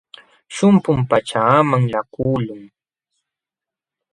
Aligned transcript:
Shumpum 0.55 0.99
pachaaman 1.09 1.83
laqakulqun. 1.91 2.61